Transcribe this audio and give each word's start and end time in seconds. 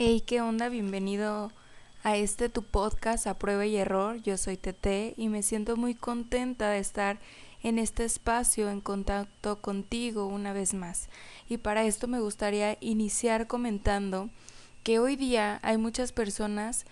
Hey, 0.00 0.22
¿qué 0.24 0.40
onda? 0.40 0.68
Bienvenido 0.68 1.50
a 2.04 2.16
este 2.16 2.48
tu 2.48 2.62
podcast 2.62 3.26
a 3.26 3.36
prueba 3.36 3.66
y 3.66 3.76
error. 3.76 4.22
Yo 4.22 4.36
soy 4.36 4.56
Tete 4.56 5.12
y 5.16 5.28
me 5.28 5.42
siento 5.42 5.76
muy 5.76 5.96
contenta 5.96 6.70
de 6.70 6.78
estar 6.78 7.18
en 7.64 7.80
este 7.80 8.04
espacio 8.04 8.70
en 8.70 8.80
contacto 8.80 9.60
contigo 9.60 10.26
una 10.26 10.52
vez 10.52 10.72
más. 10.72 11.08
Y 11.48 11.56
para 11.56 11.82
esto 11.82 12.06
me 12.06 12.20
gustaría 12.20 12.78
iniciar 12.80 13.48
comentando 13.48 14.30
que 14.84 15.00
hoy 15.00 15.16
día 15.16 15.58
hay 15.64 15.78
muchas 15.78 16.12
personas 16.12 16.84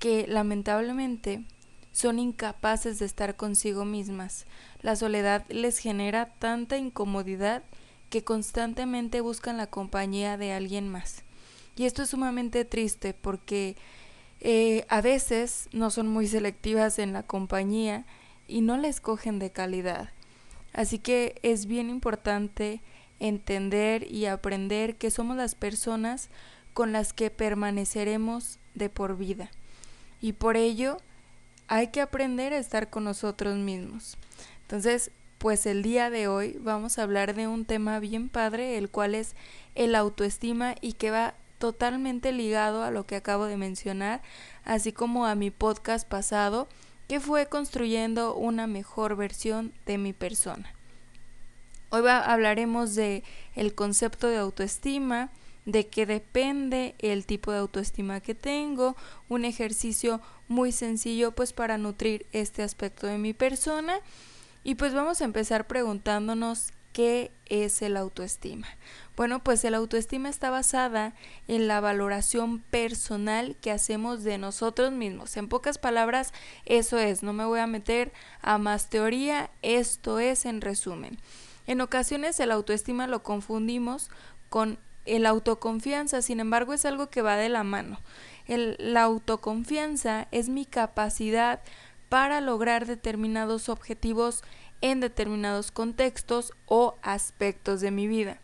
que 0.00 0.26
lamentablemente 0.26 1.44
son 1.92 2.18
incapaces 2.18 2.98
de 2.98 3.06
estar 3.06 3.36
consigo 3.36 3.84
mismas. 3.84 4.46
La 4.82 4.96
soledad 4.96 5.44
les 5.48 5.78
genera 5.78 6.34
tanta 6.40 6.76
incomodidad 6.76 7.62
que 8.10 8.24
constantemente 8.24 9.20
buscan 9.20 9.58
la 9.58 9.68
compañía 9.68 10.36
de 10.36 10.50
alguien 10.50 10.88
más. 10.88 11.22
Y 11.78 11.86
esto 11.86 12.02
es 12.02 12.10
sumamente 12.10 12.64
triste 12.64 13.14
porque 13.14 13.76
eh, 14.40 14.84
a 14.88 15.00
veces 15.00 15.68
no 15.72 15.90
son 15.90 16.08
muy 16.08 16.26
selectivas 16.26 16.98
en 16.98 17.12
la 17.12 17.22
compañía 17.22 18.04
y 18.48 18.62
no 18.62 18.76
la 18.76 18.88
escogen 18.88 19.38
de 19.38 19.52
calidad. 19.52 20.10
Así 20.72 20.98
que 20.98 21.38
es 21.44 21.66
bien 21.66 21.88
importante 21.88 22.80
entender 23.20 24.10
y 24.10 24.26
aprender 24.26 24.96
que 24.96 25.12
somos 25.12 25.36
las 25.36 25.54
personas 25.54 26.30
con 26.74 26.90
las 26.90 27.12
que 27.12 27.30
permaneceremos 27.30 28.58
de 28.74 28.88
por 28.88 29.16
vida. 29.16 29.48
Y 30.20 30.32
por 30.32 30.56
ello 30.56 30.96
hay 31.68 31.88
que 31.88 32.00
aprender 32.00 32.54
a 32.54 32.58
estar 32.58 32.90
con 32.90 33.04
nosotros 33.04 33.56
mismos. 33.56 34.16
Entonces, 34.62 35.12
pues 35.38 35.64
el 35.64 35.84
día 35.84 36.10
de 36.10 36.26
hoy 36.26 36.58
vamos 36.60 36.98
a 36.98 37.04
hablar 37.04 37.36
de 37.36 37.46
un 37.46 37.64
tema 37.64 38.00
bien 38.00 38.28
padre, 38.28 38.78
el 38.78 38.90
cual 38.90 39.14
es 39.14 39.36
el 39.76 39.94
autoestima 39.94 40.74
y 40.80 40.94
que 40.94 41.12
va 41.12 41.34
totalmente 41.58 42.32
ligado 42.32 42.82
a 42.82 42.90
lo 42.90 43.06
que 43.06 43.16
acabo 43.16 43.44
de 43.44 43.56
mencionar, 43.56 44.22
así 44.64 44.92
como 44.92 45.26
a 45.26 45.34
mi 45.34 45.50
podcast 45.50 46.08
pasado, 46.08 46.68
que 47.08 47.20
fue 47.20 47.46
construyendo 47.46 48.34
una 48.34 48.66
mejor 48.66 49.16
versión 49.16 49.72
de 49.86 49.98
mi 49.98 50.12
persona. 50.12 50.72
Hoy 51.90 52.02
hablaremos 52.06 52.94
de 52.94 53.24
el 53.54 53.74
concepto 53.74 54.28
de 54.28 54.36
autoestima, 54.36 55.30
de 55.64 55.86
que 55.86 56.06
depende 56.06 56.94
el 56.98 57.26
tipo 57.26 57.50
de 57.52 57.58
autoestima 57.58 58.20
que 58.20 58.34
tengo, 58.34 58.96
un 59.28 59.44
ejercicio 59.44 60.20
muy 60.48 60.72
sencillo 60.72 61.32
pues 61.32 61.52
para 61.52 61.76
nutrir 61.78 62.26
este 62.32 62.62
aspecto 62.62 63.06
de 63.06 63.18
mi 63.18 63.34
persona 63.34 64.00
y 64.64 64.74
pues 64.74 64.94
vamos 64.94 65.20
a 65.20 65.24
empezar 65.24 65.66
preguntándonos 65.66 66.72
¿Qué 66.92 67.30
es 67.46 67.82
el 67.82 67.96
autoestima? 67.96 68.66
Bueno, 69.16 69.42
pues 69.42 69.64
el 69.64 69.74
autoestima 69.74 70.28
está 70.28 70.50
basada 70.50 71.12
en 71.48 71.68
la 71.68 71.80
valoración 71.80 72.60
personal 72.60 73.56
que 73.60 73.70
hacemos 73.70 74.22
de 74.24 74.38
nosotros 74.38 74.92
mismos. 74.92 75.36
En 75.36 75.48
pocas 75.48 75.78
palabras, 75.78 76.32
eso 76.64 76.98
es, 76.98 77.22
no 77.22 77.32
me 77.32 77.44
voy 77.44 77.60
a 77.60 77.66
meter 77.66 78.12
a 78.42 78.58
más 78.58 78.90
teoría, 78.90 79.50
esto 79.62 80.18
es 80.20 80.44
en 80.44 80.60
resumen. 80.60 81.18
En 81.66 81.80
ocasiones 81.80 82.38
el 82.40 82.50
autoestima 82.50 83.06
lo 83.06 83.22
confundimos 83.22 84.10
con 84.48 84.78
el 85.04 85.26
autoconfianza, 85.26 86.22
sin 86.22 86.40
embargo 86.40 86.72
es 86.72 86.84
algo 86.84 87.10
que 87.10 87.22
va 87.22 87.36
de 87.36 87.48
la 87.48 87.64
mano. 87.64 87.98
El, 88.46 88.76
la 88.78 89.02
autoconfianza 89.02 90.28
es 90.30 90.48
mi 90.48 90.64
capacidad 90.64 91.60
para 92.08 92.40
lograr 92.40 92.86
determinados 92.86 93.68
objetivos 93.68 94.42
en 94.80 95.00
determinados 95.00 95.70
contextos 95.70 96.52
o 96.66 96.96
aspectos 97.02 97.80
de 97.80 97.90
mi 97.90 98.06
vida. 98.06 98.40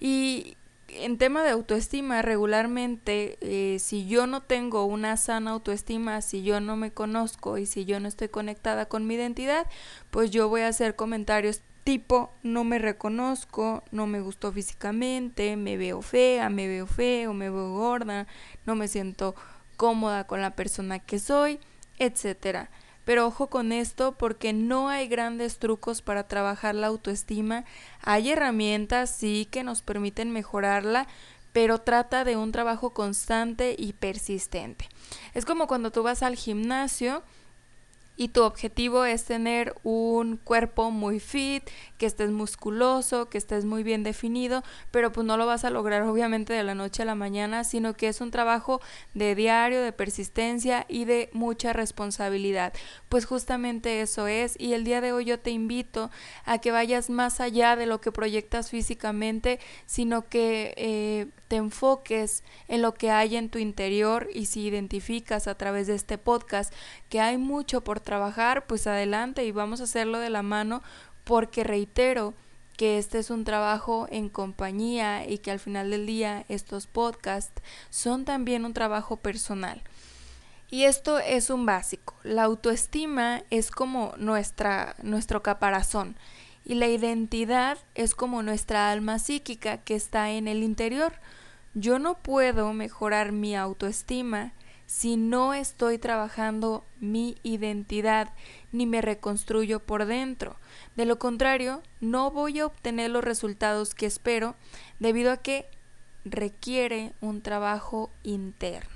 Y 0.00 0.56
en 0.88 1.16
tema 1.16 1.42
de 1.42 1.50
autoestima, 1.50 2.22
regularmente, 2.22 3.38
eh, 3.40 3.78
si 3.78 4.06
yo 4.06 4.26
no 4.26 4.42
tengo 4.42 4.84
una 4.84 5.16
sana 5.16 5.52
autoestima, 5.52 6.20
si 6.20 6.42
yo 6.42 6.60
no 6.60 6.76
me 6.76 6.92
conozco 6.92 7.58
y 7.58 7.66
si 7.66 7.84
yo 7.84 8.00
no 8.00 8.08
estoy 8.08 8.28
conectada 8.28 8.86
con 8.86 9.06
mi 9.06 9.14
identidad, 9.14 9.66
pues 10.10 10.30
yo 10.30 10.48
voy 10.48 10.62
a 10.62 10.68
hacer 10.68 10.96
comentarios 10.96 11.62
tipo 11.84 12.32
no 12.42 12.64
me 12.64 12.78
reconozco, 12.78 13.82
no 13.90 14.06
me 14.06 14.20
gustó 14.20 14.52
físicamente, 14.52 15.56
me 15.56 15.76
veo 15.76 16.02
fea, 16.02 16.48
me 16.48 16.68
veo 16.68 16.86
feo, 16.86 17.32
me 17.32 17.50
veo 17.50 17.72
gorda, 17.72 18.26
no 18.66 18.74
me 18.74 18.88
siento 18.88 19.34
cómoda 19.76 20.26
con 20.26 20.40
la 20.40 20.54
persona 20.54 21.00
que 21.00 21.18
soy, 21.18 21.58
etcétera. 21.98 22.70
Pero 23.04 23.26
ojo 23.26 23.48
con 23.48 23.72
esto 23.72 24.12
porque 24.12 24.52
no 24.52 24.88
hay 24.88 25.08
grandes 25.08 25.58
trucos 25.58 26.02
para 26.02 26.28
trabajar 26.28 26.74
la 26.74 26.86
autoestima. 26.86 27.64
Hay 28.00 28.30
herramientas, 28.30 29.10
sí, 29.10 29.48
que 29.50 29.64
nos 29.64 29.82
permiten 29.82 30.30
mejorarla, 30.30 31.08
pero 31.52 31.78
trata 31.78 32.24
de 32.24 32.36
un 32.36 32.52
trabajo 32.52 32.90
constante 32.90 33.74
y 33.76 33.92
persistente. 33.92 34.88
Es 35.34 35.44
como 35.44 35.66
cuando 35.66 35.90
tú 35.90 36.02
vas 36.02 36.22
al 36.22 36.36
gimnasio 36.36 37.22
y 38.16 38.28
tu 38.28 38.42
objetivo 38.42 39.04
es 39.04 39.24
tener 39.24 39.74
un 39.82 40.36
cuerpo 40.36 40.90
muy 40.90 41.20
fit, 41.20 41.68
que 41.98 42.06
estés 42.06 42.30
musculoso, 42.30 43.28
que 43.28 43.38
estés 43.38 43.64
muy 43.64 43.82
bien 43.82 44.02
definido, 44.02 44.62
pero 44.90 45.12
pues 45.12 45.26
no 45.26 45.36
lo 45.36 45.46
vas 45.46 45.64
a 45.64 45.70
lograr 45.70 46.02
obviamente 46.02 46.52
de 46.52 46.62
la 46.62 46.74
noche 46.74 47.02
a 47.02 47.06
la 47.06 47.14
mañana, 47.14 47.64
sino 47.64 47.94
que 47.94 48.08
es 48.08 48.20
un 48.20 48.30
trabajo 48.30 48.80
de 49.14 49.34
diario, 49.34 49.80
de 49.80 49.92
persistencia 49.92 50.84
y 50.88 51.04
de 51.04 51.30
mucha 51.32 51.72
responsabilidad. 51.72 52.72
Pues 53.08 53.24
justamente 53.24 54.02
eso 54.02 54.26
es 54.26 54.56
y 54.58 54.74
el 54.74 54.84
día 54.84 55.00
de 55.00 55.12
hoy 55.12 55.24
yo 55.24 55.38
te 55.38 55.50
invito 55.50 56.10
a 56.44 56.58
que 56.58 56.70
vayas 56.70 57.10
más 57.10 57.40
allá 57.40 57.76
de 57.76 57.86
lo 57.86 58.00
que 58.00 58.12
proyectas 58.12 58.70
físicamente, 58.70 59.58
sino 59.86 60.28
que 60.28 60.74
eh, 60.76 61.28
te 61.52 61.56
enfoques 61.56 62.44
en 62.66 62.80
lo 62.80 62.94
que 62.94 63.10
hay 63.10 63.36
en 63.36 63.50
tu 63.50 63.58
interior 63.58 64.26
y 64.32 64.46
si 64.46 64.62
identificas 64.62 65.46
a 65.48 65.54
través 65.54 65.86
de 65.86 65.94
este 65.94 66.16
podcast 66.16 66.72
que 67.10 67.20
hay 67.20 67.36
mucho 67.36 67.84
por 67.84 68.00
trabajar, 68.00 68.66
pues 68.66 68.86
adelante 68.86 69.44
y 69.44 69.52
vamos 69.52 69.82
a 69.82 69.84
hacerlo 69.84 70.18
de 70.18 70.30
la 70.30 70.40
mano 70.40 70.82
porque 71.24 71.62
reitero 71.62 72.32
que 72.78 72.96
este 72.96 73.18
es 73.18 73.28
un 73.28 73.44
trabajo 73.44 74.06
en 74.08 74.30
compañía 74.30 75.28
y 75.28 75.40
que 75.40 75.50
al 75.50 75.58
final 75.58 75.90
del 75.90 76.06
día 76.06 76.46
estos 76.48 76.86
podcasts 76.86 77.60
son 77.90 78.24
también 78.24 78.64
un 78.64 78.72
trabajo 78.72 79.18
personal. 79.18 79.82
Y 80.70 80.84
esto 80.84 81.18
es 81.18 81.50
un 81.50 81.66
básico. 81.66 82.14
La 82.22 82.44
autoestima 82.44 83.42
es 83.50 83.70
como 83.70 84.14
nuestra, 84.16 84.96
nuestro 85.02 85.42
caparazón 85.42 86.16
y 86.64 86.76
la 86.76 86.88
identidad 86.88 87.76
es 87.94 88.14
como 88.14 88.42
nuestra 88.42 88.90
alma 88.90 89.18
psíquica 89.18 89.76
que 89.76 89.96
está 89.96 90.30
en 90.30 90.48
el 90.48 90.62
interior. 90.62 91.12
Yo 91.74 91.98
no 91.98 92.18
puedo 92.18 92.72
mejorar 92.74 93.32
mi 93.32 93.56
autoestima 93.56 94.52
si 94.84 95.16
no 95.16 95.54
estoy 95.54 95.96
trabajando 95.96 96.84
mi 97.00 97.38
identidad 97.42 98.28
ni 98.72 98.84
me 98.84 99.00
reconstruyo 99.00 99.80
por 99.80 100.04
dentro. 100.04 100.56
De 100.96 101.06
lo 101.06 101.18
contrario, 101.18 101.82
no 102.00 102.30
voy 102.30 102.58
a 102.58 102.66
obtener 102.66 103.10
los 103.10 103.24
resultados 103.24 103.94
que 103.94 104.04
espero 104.04 104.54
debido 105.00 105.32
a 105.32 105.38
que 105.38 105.66
requiere 106.26 107.14
un 107.22 107.40
trabajo 107.40 108.10
interno. 108.22 108.91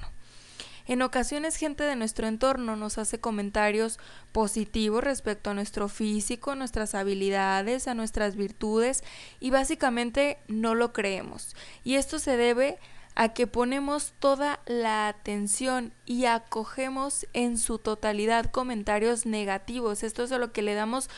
En 0.87 1.03
ocasiones 1.03 1.57
gente 1.57 1.83
de 1.83 1.97
nuestro 1.97 2.29
entorno 2.29 2.77
nos 2.77 2.97
hace 2.99 3.19
comentarios 3.19 3.99
positivos 4.31 5.03
respecto 5.03 5.51
a 5.51 5.55
nuestro 5.55 5.89
físico, 5.89 6.55
nuestras 6.55 6.95
habilidades, 6.95 7.89
a 7.89 7.95
nuestras 7.95 8.37
virtudes 8.37 9.03
y 9.41 9.51
básicamente 9.51 10.39
no 10.47 10.77
lo 10.77 10.93
creemos. 10.93 11.57
Y 11.83 11.97
esto 11.97 12.21
se 12.21 12.37
debe 12.37 12.79
a 13.17 13.31
que 13.31 13.47
ponemos 13.47 14.13
toda 14.21 14.61
la 14.67 15.09
atención 15.09 15.93
y 16.05 16.27
acogemos 16.27 17.27
en 17.33 17.59
su 17.59 17.79
totalidad 17.79 18.51
comentarios 18.53 19.27
negativos. 19.27 20.05
Esto 20.05 20.23
es 20.23 20.33
a 20.33 20.39
lo 20.39 20.53
que 20.53 20.63
le 20.63 20.75
damos 20.75 21.09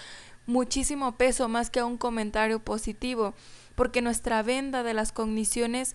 muchísimo 0.46 1.16
peso 1.16 1.48
más 1.48 1.68
que 1.68 1.80
a 1.80 1.84
un 1.84 1.98
comentario 1.98 2.60
positivo, 2.60 3.34
porque 3.74 4.00
nuestra 4.00 4.42
venda 4.42 4.82
de 4.82 4.94
las 4.94 5.12
cogniciones 5.12 5.94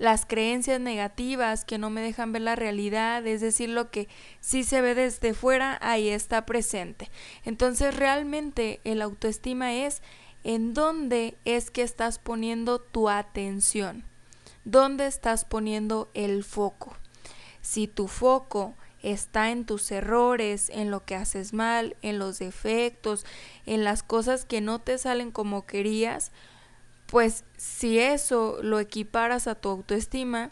las 0.00 0.24
creencias 0.24 0.80
negativas 0.80 1.66
que 1.66 1.76
no 1.76 1.90
me 1.90 2.00
dejan 2.00 2.32
ver 2.32 2.40
la 2.40 2.56
realidad, 2.56 3.24
es 3.26 3.42
decir, 3.42 3.68
lo 3.68 3.90
que 3.90 4.08
sí 4.40 4.64
se 4.64 4.80
ve 4.80 4.94
desde 4.94 5.34
fuera, 5.34 5.78
ahí 5.82 6.08
está 6.08 6.46
presente. 6.46 7.10
Entonces 7.44 7.94
realmente 7.94 8.80
el 8.84 9.02
autoestima 9.02 9.74
es 9.74 10.00
en 10.42 10.72
dónde 10.72 11.36
es 11.44 11.70
que 11.70 11.82
estás 11.82 12.18
poniendo 12.18 12.80
tu 12.80 13.10
atención. 13.10 14.04
dónde 14.64 15.06
estás 15.06 15.44
poniendo 15.44 16.10
el 16.14 16.44
foco. 16.44 16.96
Si 17.60 17.86
tu 17.86 18.08
foco 18.08 18.74
está 19.02 19.50
en 19.50 19.64
tus 19.64 19.90
errores, 19.90 20.70
en 20.70 20.90
lo 20.90 21.04
que 21.04 21.14
haces 21.14 21.52
mal, 21.52 21.96
en 22.02 22.18
los 22.18 22.38
defectos, 22.38 23.24
en 23.66 23.84
las 23.84 24.02
cosas 24.02 24.44
que 24.44 24.60
no 24.60 24.78
te 24.80 24.98
salen 24.98 25.30
como 25.30 25.66
querías, 25.66 26.30
pues 27.10 27.44
si 27.56 27.98
eso 27.98 28.58
lo 28.62 28.78
equiparas 28.78 29.48
a 29.48 29.56
tu 29.56 29.68
autoestima, 29.68 30.48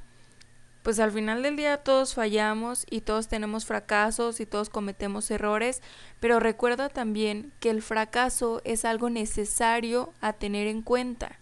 pues 0.82 0.99
al 0.99 1.12
final 1.12 1.43
del 1.43 1.56
día 1.56 1.78
todos 1.78 2.14
fallamos 2.14 2.84
y 2.90 3.02
todos 3.02 3.28
tenemos 3.28 3.64
fracasos 3.64 4.40
y 4.40 4.46
todos 4.46 4.69
cometemos 4.69 5.31
errores, 5.31 5.82
pero 6.19 6.40
recuerda 6.40 6.88
también 6.88 7.52
que 7.60 7.70
el 7.70 7.81
fracaso 7.81 8.60
es 8.64 8.84
algo 8.84 9.08
necesario 9.08 10.12
a 10.20 10.32
tener 10.32 10.66
en 10.66 10.82
cuenta. 10.82 11.38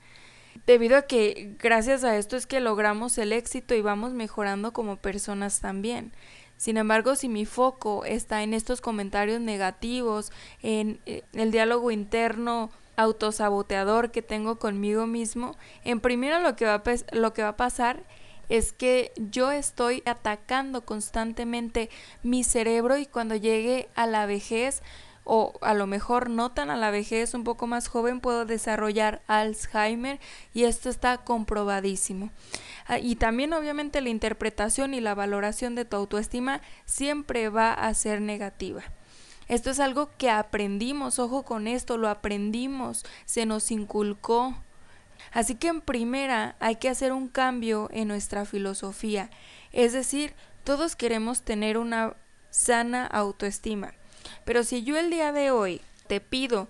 Debido 0.66 0.98
a 0.98 1.02
que 1.02 1.54
gracias 1.58 2.04
a 2.04 2.16
esto 2.16 2.36
es 2.36 2.46
que 2.46 2.60
logramos 2.60 3.16
el 3.18 3.32
éxito 3.32 3.74
y 3.74 3.80
vamos 3.80 4.12
mejorando 4.12 4.72
como 4.72 4.96
personas 4.96 5.60
también. 5.60 6.12
Sin 6.58 6.76
embargo, 6.76 7.16
si 7.16 7.28
mi 7.28 7.46
foco 7.46 8.04
está 8.04 8.42
en 8.42 8.52
estos 8.52 8.80
comentarios 8.80 9.40
negativos, 9.40 10.32
en 10.62 11.00
eh, 11.06 11.22
el 11.34 11.50
diálogo 11.50 11.90
interno 11.90 12.70
autosaboteador 12.96 14.10
que 14.10 14.22
tengo 14.22 14.58
conmigo 14.58 15.06
mismo, 15.06 15.56
en 15.84 16.00
primero 16.00 16.40
lo 16.40 16.56
que 16.56 16.64
va 16.64 16.74
a, 16.74 16.82
lo 17.12 17.32
que 17.32 17.42
va 17.42 17.50
a 17.50 17.56
pasar 17.56 18.02
es 18.48 18.72
que 18.72 19.12
yo 19.16 19.50
estoy 19.50 20.02
atacando 20.06 20.84
constantemente 20.84 21.90
mi 22.22 22.44
cerebro 22.44 22.96
y 22.96 23.06
cuando 23.06 23.34
llegue 23.34 23.88
a 23.94 24.06
la 24.06 24.26
vejez 24.26 24.82
o 25.28 25.58
a 25.60 25.74
lo 25.74 25.88
mejor 25.88 26.30
no 26.30 26.52
tan 26.52 26.70
a 26.70 26.76
la 26.76 26.92
vejez, 26.92 27.34
un 27.34 27.42
poco 27.42 27.66
más 27.66 27.88
joven, 27.88 28.20
puedo 28.20 28.46
desarrollar 28.46 29.22
Alzheimer 29.26 30.20
y 30.54 30.64
esto 30.64 30.88
está 30.88 31.18
comprobadísimo. 31.18 32.30
Ah, 32.86 33.00
y 33.00 33.16
también 33.16 33.52
obviamente 33.52 34.00
la 34.00 34.08
interpretación 34.08 34.94
y 34.94 35.00
la 35.00 35.16
valoración 35.16 35.74
de 35.74 35.84
tu 35.84 35.96
autoestima 35.96 36.60
siempre 36.84 37.48
va 37.48 37.72
a 37.72 37.92
ser 37.94 38.20
negativa. 38.20 38.84
Esto 39.48 39.70
es 39.70 39.80
algo 39.80 40.10
que 40.18 40.30
aprendimos, 40.30 41.18
ojo 41.18 41.44
con 41.44 41.68
esto, 41.68 41.98
lo 41.98 42.08
aprendimos, 42.08 43.04
se 43.24 43.46
nos 43.46 43.70
inculcó. 43.70 44.56
Así 45.32 45.54
que 45.54 45.68
en 45.68 45.80
primera 45.80 46.56
hay 46.60 46.76
que 46.76 46.88
hacer 46.88 47.12
un 47.12 47.28
cambio 47.28 47.88
en 47.92 48.08
nuestra 48.08 48.44
filosofía, 48.44 49.30
es 49.72 49.92
decir, 49.92 50.34
todos 50.64 50.96
queremos 50.96 51.42
tener 51.42 51.78
una 51.78 52.14
sana 52.50 53.06
autoestima. 53.06 53.94
Pero 54.44 54.64
si 54.64 54.82
yo 54.82 54.96
el 54.96 55.10
día 55.10 55.32
de 55.32 55.50
hoy 55.50 55.80
te 56.06 56.20
pido 56.20 56.68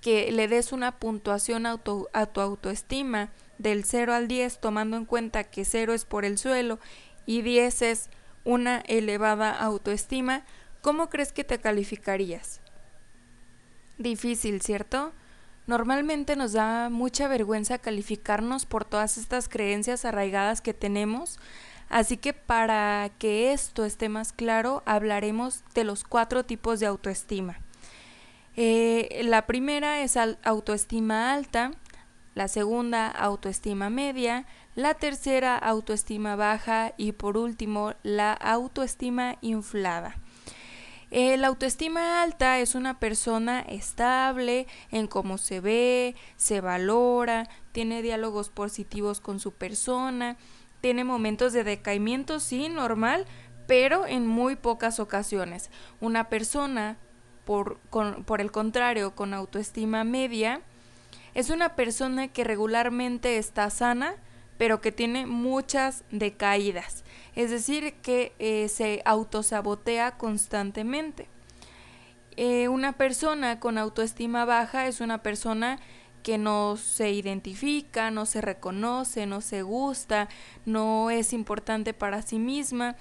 que 0.00 0.30
le 0.32 0.48
des 0.48 0.72
una 0.72 0.98
puntuación 0.98 1.66
a 1.66 1.78
tu 1.78 2.08
autoestima 2.12 3.30
del 3.58 3.84
0 3.84 4.14
al 4.14 4.28
10, 4.28 4.60
tomando 4.60 4.96
en 4.96 5.04
cuenta 5.04 5.44
que 5.44 5.64
0 5.64 5.94
es 5.94 6.04
por 6.04 6.24
el 6.24 6.38
suelo 6.38 6.78
y 7.24 7.42
10 7.42 7.82
es 7.82 8.10
una 8.44 8.78
elevada 8.86 9.50
autoestima, 9.50 10.44
¿cómo 10.86 11.10
crees 11.10 11.32
que 11.32 11.42
te 11.42 11.58
calificarías? 11.58 12.60
Difícil, 13.98 14.62
¿cierto? 14.62 15.12
Normalmente 15.66 16.36
nos 16.36 16.52
da 16.52 16.90
mucha 16.90 17.26
vergüenza 17.26 17.78
calificarnos 17.78 18.66
por 18.66 18.84
todas 18.84 19.18
estas 19.18 19.48
creencias 19.48 20.04
arraigadas 20.04 20.60
que 20.60 20.74
tenemos, 20.74 21.40
Así 21.88 22.16
que 22.16 22.32
para 22.32 23.10
que 23.18 23.52
esto 23.52 23.84
esté 23.84 24.08
más 24.08 24.32
claro, 24.32 24.82
hablaremos 24.86 25.62
de 25.74 25.84
los 25.84 26.02
cuatro 26.02 26.44
tipos 26.44 26.80
de 26.80 26.86
autoestima. 26.86 27.60
Eh, 28.56 29.22
la 29.24 29.46
primera 29.46 30.02
es 30.02 30.16
autoestima 30.16 31.32
alta, 31.32 31.70
la 32.34 32.48
segunda 32.48 33.08
autoestima 33.08 33.88
media, 33.88 34.46
la 34.74 34.94
tercera 34.94 35.56
autoestima 35.56 36.34
baja 36.34 36.92
y 36.96 37.12
por 37.12 37.36
último 37.36 37.94
la 38.02 38.32
autoestima 38.32 39.36
inflada. 39.42 40.16
Eh, 41.18 41.38
la 41.38 41.46
autoestima 41.46 42.20
alta 42.20 42.58
es 42.58 42.74
una 42.74 42.98
persona 42.98 43.60
estable 43.60 44.66
en 44.90 45.06
cómo 45.06 45.38
se 45.38 45.60
ve, 45.60 46.14
se 46.36 46.60
valora, 46.60 47.48
tiene 47.72 48.02
diálogos 48.02 48.50
positivos 48.50 49.22
con 49.22 49.40
su 49.40 49.52
persona, 49.52 50.36
tiene 50.82 51.04
momentos 51.04 51.54
de 51.54 51.64
decaimiento, 51.64 52.38
sí, 52.38 52.68
normal, 52.68 53.24
pero 53.66 54.06
en 54.06 54.26
muy 54.26 54.56
pocas 54.56 55.00
ocasiones. 55.00 55.70
Una 56.02 56.28
persona, 56.28 56.98
por, 57.46 57.78
por 58.26 58.42
el 58.42 58.52
contrario, 58.52 59.14
con 59.14 59.32
autoestima 59.32 60.04
media, 60.04 60.60
es 61.32 61.48
una 61.48 61.76
persona 61.76 62.28
que 62.28 62.44
regularmente 62.44 63.38
está 63.38 63.70
sana, 63.70 64.16
pero 64.58 64.82
que 64.82 64.92
tiene 64.92 65.24
muchas 65.24 66.04
decaídas. 66.10 67.05
Es 67.36 67.50
decir, 67.50 67.94
que 68.02 68.32
eh, 68.38 68.68
se 68.68 69.02
autosabotea 69.04 70.18
constantemente. 70.18 71.28
Eh, 72.36 72.68
una 72.68 72.94
persona 72.94 73.60
con 73.60 73.78
autoestima 73.78 74.44
baja 74.44 74.88
es 74.88 75.00
una 75.00 75.22
persona 75.22 75.78
que 76.22 76.38
no 76.38 76.76
se 76.76 77.12
identifica, 77.12 78.10
no 78.10 78.26
se 78.26 78.40
reconoce, 78.40 79.26
no 79.26 79.40
se 79.40 79.62
gusta, 79.62 80.28
no 80.64 81.10
es 81.10 81.32
importante 81.32 81.94
para 81.94 82.20
sí 82.22 82.40
misma 82.40 82.96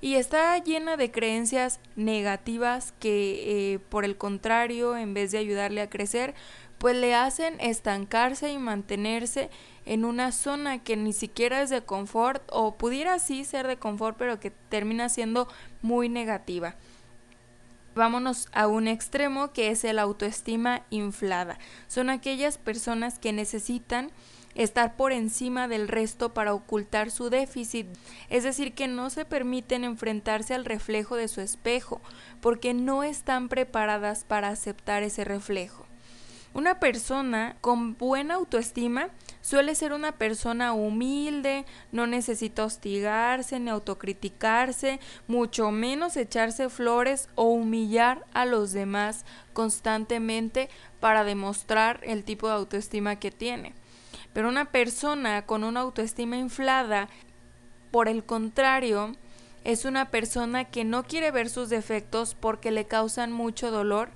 y 0.00 0.16
está 0.16 0.56
llena 0.58 0.96
de 0.96 1.10
creencias 1.10 1.80
negativas 1.96 2.92
que 3.00 3.74
eh, 3.74 3.78
por 3.78 4.04
el 4.04 4.16
contrario, 4.16 4.96
en 4.96 5.14
vez 5.14 5.32
de 5.32 5.38
ayudarle 5.38 5.80
a 5.80 5.88
crecer, 5.88 6.34
pues 6.78 6.96
le 6.96 7.14
hacen 7.14 7.60
estancarse 7.60 8.50
y 8.50 8.58
mantenerse 8.58 9.50
en 9.84 10.04
una 10.04 10.32
zona 10.32 10.82
que 10.82 10.96
ni 10.96 11.12
siquiera 11.12 11.62
es 11.62 11.70
de 11.70 11.82
confort 11.82 12.42
o 12.50 12.76
pudiera 12.76 13.18
sí 13.18 13.44
ser 13.44 13.66
de 13.66 13.76
confort 13.76 14.16
pero 14.18 14.40
que 14.40 14.50
termina 14.50 15.08
siendo 15.08 15.48
muy 15.82 16.08
negativa. 16.08 16.76
Vámonos 17.94 18.48
a 18.52 18.66
un 18.66 18.88
extremo 18.88 19.52
que 19.52 19.70
es 19.70 19.82
el 19.84 19.98
autoestima 19.98 20.82
inflada. 20.90 21.58
Son 21.88 22.10
aquellas 22.10 22.58
personas 22.58 23.18
que 23.18 23.32
necesitan 23.32 24.10
estar 24.54 24.96
por 24.96 25.12
encima 25.12 25.66
del 25.68 25.88
resto 25.88 26.34
para 26.34 26.52
ocultar 26.52 27.10
su 27.10 27.30
déficit, 27.30 27.86
es 28.28 28.44
decir, 28.44 28.74
que 28.74 28.88
no 28.88 29.08
se 29.08 29.24
permiten 29.24 29.84
enfrentarse 29.84 30.54
al 30.54 30.64
reflejo 30.64 31.16
de 31.16 31.28
su 31.28 31.40
espejo, 31.40 32.00
porque 32.40 32.74
no 32.74 33.02
están 33.02 33.48
preparadas 33.48 34.24
para 34.24 34.48
aceptar 34.48 35.02
ese 35.02 35.24
reflejo. 35.24 35.85
Una 36.56 36.80
persona 36.80 37.54
con 37.60 37.98
buena 37.98 38.34
autoestima 38.34 39.10
Suele 39.46 39.76
ser 39.76 39.92
una 39.92 40.10
persona 40.10 40.72
humilde, 40.72 41.66
no 41.92 42.08
necesita 42.08 42.64
hostigarse 42.64 43.60
ni 43.60 43.70
autocriticarse, 43.70 44.98
mucho 45.28 45.70
menos 45.70 46.16
echarse 46.16 46.68
flores 46.68 47.28
o 47.36 47.44
humillar 47.44 48.24
a 48.34 48.44
los 48.44 48.72
demás 48.72 49.24
constantemente 49.52 50.68
para 50.98 51.22
demostrar 51.22 52.00
el 52.02 52.24
tipo 52.24 52.48
de 52.48 52.54
autoestima 52.54 53.20
que 53.20 53.30
tiene. 53.30 53.72
Pero 54.32 54.48
una 54.48 54.64
persona 54.64 55.46
con 55.46 55.62
una 55.62 55.82
autoestima 55.82 56.36
inflada, 56.38 57.08
por 57.92 58.08
el 58.08 58.24
contrario, 58.24 59.14
es 59.62 59.84
una 59.84 60.10
persona 60.10 60.64
que 60.64 60.82
no 60.82 61.04
quiere 61.04 61.30
ver 61.30 61.50
sus 61.50 61.68
defectos 61.68 62.34
porque 62.34 62.72
le 62.72 62.86
causan 62.86 63.30
mucho 63.30 63.70
dolor 63.70 64.10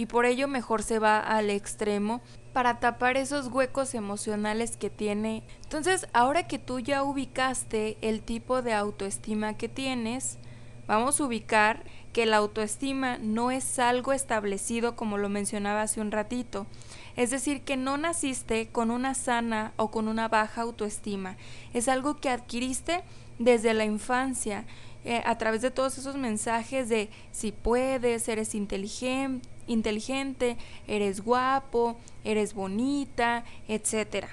y 0.00 0.06
por 0.06 0.24
ello 0.24 0.48
mejor 0.48 0.82
se 0.82 0.98
va 0.98 1.20
al 1.20 1.50
extremo 1.50 2.22
para 2.54 2.80
tapar 2.80 3.18
esos 3.18 3.48
huecos 3.48 3.94
emocionales 3.94 4.78
que 4.78 4.88
tiene. 4.88 5.42
Entonces, 5.64 6.08
ahora 6.14 6.46
que 6.46 6.58
tú 6.58 6.80
ya 6.80 7.02
ubicaste 7.02 7.98
el 8.00 8.22
tipo 8.22 8.62
de 8.62 8.72
autoestima 8.72 9.58
que 9.58 9.68
tienes, 9.68 10.38
vamos 10.86 11.20
a 11.20 11.24
ubicar 11.24 11.84
que 12.14 12.24
la 12.24 12.38
autoestima 12.38 13.18
no 13.18 13.50
es 13.50 13.78
algo 13.78 14.14
establecido 14.14 14.96
como 14.96 15.18
lo 15.18 15.28
mencionaba 15.28 15.82
hace 15.82 16.00
un 16.00 16.12
ratito. 16.12 16.66
Es 17.14 17.28
decir, 17.28 17.60
que 17.60 17.76
no 17.76 17.98
naciste 17.98 18.68
con 18.68 18.90
una 18.90 19.12
sana 19.12 19.74
o 19.76 19.90
con 19.90 20.08
una 20.08 20.28
baja 20.28 20.62
autoestima. 20.62 21.36
Es 21.74 21.88
algo 21.88 22.16
que 22.16 22.30
adquiriste 22.30 23.02
desde 23.38 23.74
la 23.74 23.84
infancia, 23.84 24.64
eh, 25.04 25.22
a 25.24 25.36
través 25.38 25.60
de 25.62 25.70
todos 25.70 25.96
esos 25.96 26.16
mensajes 26.16 26.88
de 26.88 27.08
si 27.32 27.52
puedes, 27.52 28.28
eres 28.28 28.54
inteligente, 28.54 29.48
inteligente, 29.70 30.56
eres 30.86 31.22
guapo, 31.22 31.96
eres 32.24 32.54
bonita, 32.54 33.44
etcétera. 33.68 34.28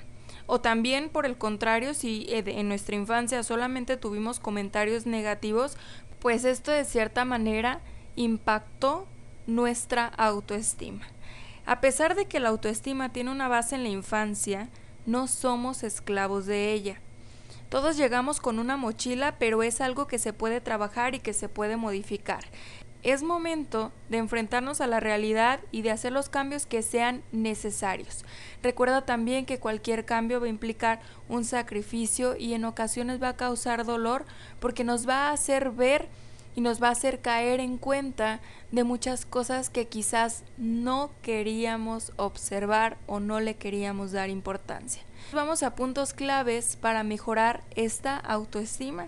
O 0.46 0.62
también, 0.62 1.10
por 1.10 1.25
el 1.25 1.38
contrario, 1.38 1.94
si 1.94 2.25
eh, 2.29 2.44
en 2.46 2.70
nuestra 2.70 2.96
infancia 2.96 3.44
solamente 3.44 3.98
tuvimos 3.98 4.39
comentarios 4.39 5.06
negativos, 5.06 5.77
pues 6.20 6.46
esto 6.46 6.72
de 6.72 6.86
cierta 6.86 7.25
manera 7.25 7.82
impactó 8.15 9.08
nuestra 9.46 10.08
autoestima. 10.08 11.06
A 11.65 11.82
pesar 11.82 12.15
de 12.15 12.25
que 12.25 12.39
la 12.39 12.50
autoestima 12.50 13.10
tiene 13.10 13.29
una 13.29 13.50
base 13.50 13.75
en 13.75 13.84
la 13.84 13.89
infancia, 13.89 14.70
no 15.06 15.27
somos 15.27 15.84
esclavos 15.84 16.46
de 16.46 16.72
ella. 16.74 17.01
Todos 17.70 17.98
llegamos 17.98 18.39
con 18.39 18.60
una 18.60 18.77
mochila, 18.77 19.36
pero 19.38 19.62
es 19.62 19.82
algo 19.82 20.08
que 20.08 20.20
se 20.20 20.32
puede 20.32 20.62
trabajar 20.62 21.15
y 21.15 21.20
que 21.20 21.34
se 21.34 21.50
puede 21.50 21.75
modificar. 21.75 22.46
Es 23.04 23.24
momento 23.24 23.92
de 24.10 24.18
enfrentarnos 24.18 24.82
a 24.82 24.88
la 24.88 25.00
realidad 25.00 25.60
y 25.72 25.82
de 25.82 25.92
hacer 25.92 26.12
los 26.12 26.30
cambios 26.30 26.66
que 26.66 26.82
sean 26.82 27.24
necesarios. 27.32 28.25
Recuerda 28.63 29.06
también 29.06 29.46
que 29.46 29.60
cualquier 29.60 30.06
cambio 30.06 30.39
va 30.39 30.48
a 30.48 30.50
implicar 30.50 31.00
un 31.30 31.46
sacrificio 31.46 32.36
y 32.36 32.54
en 32.54 32.66
ocasiones 32.66 33.22
va 33.22 33.30
a 33.30 33.38
causar 33.38 33.86
dolor 33.86 34.25
porque 34.60 34.84
nos 34.84 35.08
va 35.08 35.27
a 35.27 35.32
hacer 35.32 35.72
ver 35.72 36.10
y 36.58 36.62
nos 36.62 36.82
va 36.82 36.88
a 36.88 36.92
hacer 36.92 37.22
caer 37.22 37.60
en 37.60 37.77
cuenta 37.77 38.39
de 38.72 38.84
muchas 38.84 39.27
cosas 39.27 39.70
que 39.70 39.88
quizás 39.88 40.44
no 40.58 41.12
queríamos 41.22 42.13
observar 42.16 42.98
o 43.06 43.20
no 43.20 43.39
le 43.39 43.58
queríamos 43.58 44.12
dar 44.12 44.32
importancia. 44.32 45.04
Vamos 45.34 45.62
a 45.62 45.75
puntos 45.75 46.13
claves 46.13 46.75
para 46.75 47.04
mejorar 47.04 47.63
esta 47.75 48.18
autoestima. 48.18 49.08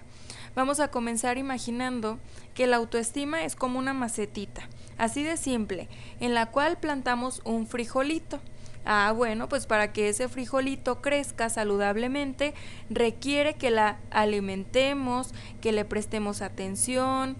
Vamos 0.59 0.81
a 0.81 0.91
comenzar 0.91 1.37
imaginando 1.37 2.19
que 2.53 2.67
la 2.67 2.75
autoestima 2.75 3.45
es 3.45 3.55
como 3.55 3.79
una 3.79 3.93
macetita, 3.93 4.63
así 4.97 5.23
de 5.23 5.37
simple, 5.37 5.87
en 6.19 6.33
la 6.33 6.47
cual 6.47 6.77
plantamos 6.77 7.41
un 7.45 7.65
frijolito. 7.65 8.41
Ah, 8.83 9.13
bueno, 9.15 9.47
pues 9.47 9.65
para 9.67 9.93
que 9.93 10.09
ese 10.09 10.27
frijolito 10.27 11.01
crezca 11.01 11.49
saludablemente 11.49 12.53
requiere 12.89 13.53
que 13.53 13.71
la 13.71 13.99
alimentemos, 14.11 15.33
que 15.61 15.71
le 15.71 15.85
prestemos 15.85 16.41
atención, 16.41 17.37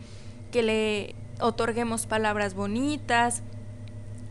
que 0.53 0.63
le 0.63 1.15
otorguemos 1.41 2.05
palabras 2.05 2.53
bonitas, 2.53 3.43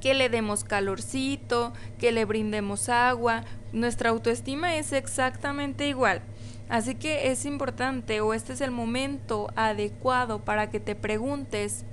que 0.01 0.15
le 0.15 0.31
demos 0.31 0.65
calorcito, 0.65 1.75
que 1.99 2.11
le 2.11 2.25
brindemos 2.25 2.89
agua. 2.89 3.45
Nuestra 3.75 4.09
autoestima 4.09 4.77
es 4.77 4.95
exactamente 4.95 5.87
igual. 5.87 6.23
Así 6.69 6.95
que 6.95 7.31
es 7.31 7.47
importante 7.47 8.21
o 8.21 8.35
este 8.35 8.53
es 8.53 8.61
el 8.61 8.71
momento 8.71 9.49
adecuado 9.57 10.41
para 10.41 10.71
que 10.71 10.81
te 10.81 10.95
preguntes 10.95 11.85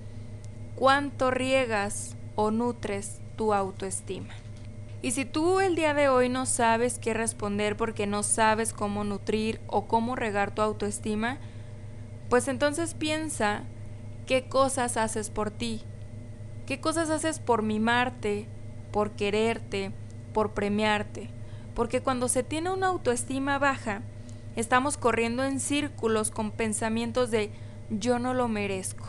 cuánto 0.75 1.31
riegas 1.31 2.15
o 2.35 2.51
nutres 2.51 3.19
tu 3.37 3.53
autoestima. 3.53 4.33
Y 5.01 5.11
si 5.11 5.23
tú 5.23 5.59
el 5.59 5.75
día 5.75 5.93
de 5.93 6.09
hoy 6.09 6.29
no 6.29 6.45
sabes 6.45 6.99
qué 6.99 7.13
responder 7.13 7.77
porque 7.77 8.07
no 8.07 8.23
sabes 8.23 8.73
cómo 8.73 9.03
nutrir 9.03 9.61
o 9.67 9.85
cómo 9.85 10.15
regar 10.15 10.53
tu 10.53 10.61
autoestima, 10.61 11.37
pues 12.29 12.47
entonces 12.47 12.95
piensa 12.95 13.63
qué 14.25 14.45
cosas 14.49 14.97
haces 14.97 15.29
por 15.29 15.51
ti, 15.51 15.83
qué 16.65 16.81
cosas 16.81 17.09
haces 17.11 17.39
por 17.39 17.61
mimarte, 17.61 18.47
por 18.91 19.11
quererte, 19.11 19.91
por 20.33 20.51
premiarte. 20.51 21.29
Porque 21.75 22.01
cuando 22.01 22.27
se 22.27 22.43
tiene 22.43 22.71
una 22.71 22.87
autoestima 22.87 23.59
baja, 23.59 24.01
Estamos 24.55 24.97
corriendo 24.97 25.43
en 25.43 25.59
círculos 25.59 26.31
con 26.31 26.51
pensamientos 26.51 27.29
de 27.29 27.51
yo 27.89 28.19
no 28.19 28.33
lo 28.33 28.47
merezco. 28.47 29.05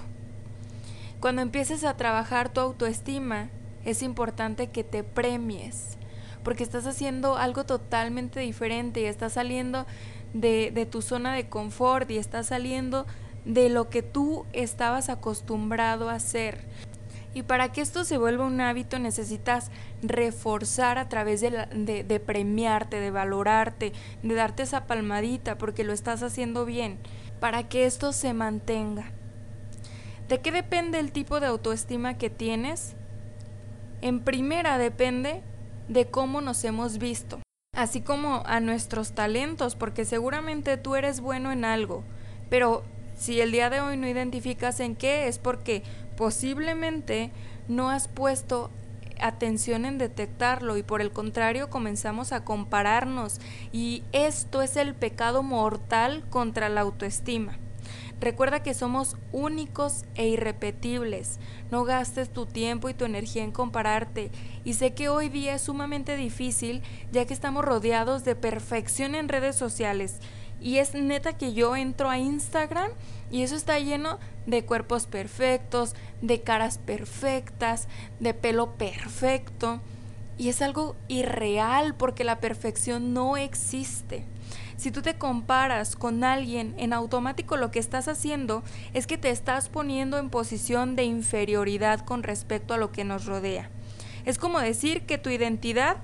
Cuando 1.21 1.41
empieces 1.41 1.85
a 1.85 1.97
trabajar 1.97 2.53
tu 2.53 2.61
autoestima, 2.61 3.49
es 3.85 4.03
importante 4.03 4.69
que 4.69 4.83
te 4.83 5.05
premies, 5.05 5.97
porque 6.43 6.65
estás 6.65 6.87
haciendo 6.87 7.37
algo 7.37 7.65
totalmente 7.65 8.41
diferente 8.41 9.00
y 9.00 9.05
estás 9.05 9.35
saliendo 9.35 9.87
de, 10.35 10.88
tu 10.91 11.00
zona 11.00 11.35
de 11.35 11.49
confort 11.49 12.11
y 12.11 12.19
estás 12.19 12.49
saliendo 12.49 13.07
de 13.45 13.69
lo 13.69 13.88
que 13.88 14.03
tú 14.03 14.45
estabas 14.53 15.09
acostumbrado 15.09 16.11
a 16.11 16.15
hacer. 16.15 16.65
Y 17.37 17.43
para 17.43 17.71
que 17.71 17.83
esto 17.83 18.05
se 18.05 18.16
vuelva 18.16 18.47
un 18.47 18.62
hábito 18.62 18.99
necesitas 18.99 19.71
reforzar 20.00 20.97
a 20.97 21.11
través 21.11 21.43
de, 21.43 21.66
de, 22.02 22.21
premiarte, 22.21 22.99
de 22.99 23.11
valorarte, 23.11 23.93
de 24.23 24.35
darte 24.35 24.62
esa 24.62 24.87
palmadita 24.87 25.59
porque 25.59 25.85
lo 25.85 25.93
estás 25.93 26.23
haciendo 26.23 26.64
bien, 26.64 26.99
para 27.38 27.69
que 27.69 27.85
esto 27.85 28.14
se 28.14 28.33
mantenga. 28.33 29.11
¿De 30.31 30.40
qué 30.40 30.50
depende 30.50 30.99
el 30.99 31.12
tipo 31.12 31.38
de 31.38 31.49
autoestima 31.49 32.16
que 32.16 32.31
tienes? 32.31 32.95
En 34.00 34.21
primera 34.21 34.78
depende 34.78 35.43
de 35.88 36.07
cómo 36.07 36.40
nos 36.40 36.64
hemos 36.64 36.97
visto, 36.97 37.43
así 37.76 38.00
como 38.00 38.45
a 38.47 38.61
nuestros 38.61 39.12
talentos, 39.12 39.76
porque 39.76 40.07
seguramente 40.07 40.78
tú 40.78 40.97
eres 40.97 41.21
bueno 41.21 41.52
en 41.52 41.66
algo, 41.66 42.02
pero 42.49 42.83
si 43.14 43.43
el 43.43 43.52
día 43.52 43.69
de 43.69 43.81
hoy 43.81 43.99
no 43.99 44.09
identificas 44.09 44.81
en 44.81 44.97
qué 44.97 45.28
es 45.28 45.38
porque 45.38 45.83
posiblemente 46.17 47.31
no 47.69 47.91
has 47.91 48.09
puesto 48.09 48.71
atención 49.21 49.85
en 49.85 49.99
detectarlo 49.99 50.77
y 50.77 50.83
por 50.83 51.01
el 51.01 51.11
contrario 51.11 51.71
comenzamos 51.71 52.33
a 52.33 52.45
compararnos 52.45 53.41
y 53.73 54.03
esto 54.13 54.63
es 54.63 54.77
el 54.77 54.95
pecado 54.95 55.43
mortal 55.43 56.25
contra 56.29 56.69
la 56.69 56.83
autoestima. 56.83 57.59
Recuerda 58.19 58.63
que 58.63 58.73
somos 58.73 59.17
únicos 59.31 60.05
e 60.15 60.27
irrepetibles. 60.29 61.39
No 61.71 61.85
gastes 61.85 62.31
tu 62.31 62.47
tiempo 62.47 62.89
y 62.89 62.95
tu 62.95 63.05
energía 63.05 63.45
en 63.45 63.53
compararte. 63.53 64.31
Y 64.65 64.73
sé 64.73 64.95
que 64.95 65.11
hoy 65.11 65.29
día 65.29 65.55
es 65.55 65.63
sumamente 65.63 66.17
difícil 66.17 66.83
ya 67.13 67.27
que 67.27 67.35
estamos 67.35 67.65
rodeados 67.65 68.25
de 68.25 68.35
perfección 68.35 69.15
en 69.15 69.29
redes 69.29 69.57
sociales. 69.57 70.19
Y 70.61 70.79
es 70.79 70.95
neta 70.95 71.37
que 71.37 71.53
yo 71.53 71.77
entro 71.77 72.09
a 72.09 72.19
Instagram 72.19 72.91
y 73.30 73.42
eso 73.42 73.56
está 73.56 73.78
lleno 73.78 74.18
de 74.47 74.64
cuerpos 74.64 75.06
perfectos, 75.06 75.95
de 76.23 76.42
caras 76.42 76.78
perfectas, 76.78 77.88
de 78.21 78.35
pelo 78.35 78.75
perfecto. 78.75 79.80
Y 80.38 80.49
es 80.49 80.62
algo 80.62 80.97
irreal 81.09 81.95
porque 81.95 82.25
la 82.25 82.40
perfección 82.40 83.14
no 83.14 83.37
existe. 83.37 84.25
Si 84.76 84.90
tú 84.90 85.00
te 85.00 85.16
comparas 85.16 85.97
con 85.97 86.23
alguien, 86.23 86.75
en 86.76 86.92
automático 86.92 87.56
lo 87.56 87.71
que 87.71 87.78
estás 87.78 88.09
haciendo 88.09 88.62
es 88.92 89.06
que 89.06 89.16
te 89.16 89.30
estás 89.30 89.71
poniendo 89.71 90.18
en 90.18 90.28
posición 90.28 90.97
de 90.97 91.04
inferioridad 91.04 92.00
con 92.00 92.23
respecto 92.23 92.75
a 92.75 92.78
lo 92.78 92.92
que 92.92 93.04
nos 93.04 93.25
rodea. 93.25 93.71
Es 94.26 94.38
como 94.38 94.61
decir 94.61 95.02
que 95.02 95.16
tu 95.16 95.30
identidad 95.30 95.97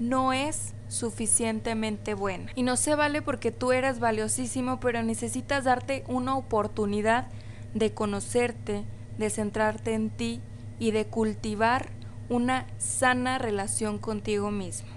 no 0.00 0.32
es 0.32 0.74
suficientemente 0.88 2.14
buena. 2.14 2.50
Y 2.56 2.64
no 2.64 2.76
se 2.76 2.96
vale 2.96 3.22
porque 3.22 3.52
tú 3.52 3.70
eres 3.70 4.00
valiosísimo, 4.00 4.80
pero 4.80 5.02
necesitas 5.04 5.64
darte 5.64 6.02
una 6.08 6.36
oportunidad 6.36 7.28
de 7.74 7.92
conocerte, 7.92 8.84
de 9.18 9.30
centrarte 9.30 9.94
en 9.94 10.10
ti 10.10 10.40
y 10.80 10.90
de 10.90 11.06
cultivar 11.06 11.90
una 12.28 12.66
sana 12.78 13.38
relación 13.38 13.98
contigo 13.98 14.50
mismo. 14.50 14.88